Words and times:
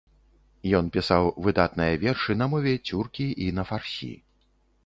Ён 0.77 0.87
пісаў 0.95 1.27
выдатныя 1.47 1.99
вершы 2.05 2.31
на 2.41 2.49
мове 2.55 2.73
цюркі 2.87 3.27
і 3.47 3.51
на 3.59 3.63
фарсі. 3.73 4.13